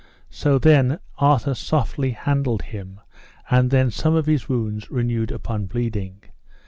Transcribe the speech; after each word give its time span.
So 0.31 0.57
then 0.57 0.97
Arthur 1.19 1.53
softly 1.53 2.09
handled 2.09 2.63
him, 2.63 2.99
and 3.51 3.69
then 3.69 3.91
some 3.91 4.15
of 4.15 4.25
his 4.25 4.49
wounds 4.49 4.89
renewed 4.89 5.31
upon 5.31 5.67
bleeding. 5.67 6.23